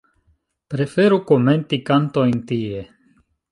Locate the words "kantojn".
1.91-2.35